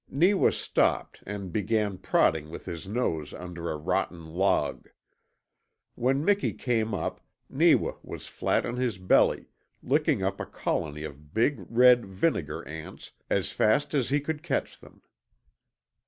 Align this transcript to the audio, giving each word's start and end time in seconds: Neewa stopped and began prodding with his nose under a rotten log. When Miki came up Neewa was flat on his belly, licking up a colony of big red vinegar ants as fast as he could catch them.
Neewa 0.09 0.49
stopped 0.51 1.21
and 1.27 1.53
began 1.53 1.99
prodding 1.99 2.49
with 2.49 2.65
his 2.65 2.87
nose 2.87 3.35
under 3.35 3.69
a 3.69 3.77
rotten 3.77 4.25
log. 4.25 4.89
When 5.93 6.25
Miki 6.25 6.53
came 6.53 6.95
up 6.95 7.21
Neewa 7.51 7.97
was 8.01 8.25
flat 8.25 8.65
on 8.65 8.77
his 8.77 8.97
belly, 8.97 9.45
licking 9.83 10.23
up 10.23 10.39
a 10.39 10.45
colony 10.47 11.03
of 11.03 11.35
big 11.35 11.63
red 11.69 12.03
vinegar 12.07 12.67
ants 12.67 13.11
as 13.29 13.51
fast 13.51 13.93
as 13.93 14.09
he 14.09 14.19
could 14.19 14.41
catch 14.41 14.79
them. 14.79 15.03